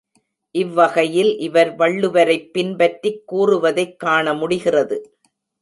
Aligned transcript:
இவ்வகையில் 0.55 1.37
இவர் 1.37 1.75
வள்ளுவரைப் 1.75 2.49
பின்பற்றிக் 2.53 3.23
கூறுவதைக் 3.25 3.99
காண 3.99 4.33
முடிகிறது. 4.33 4.97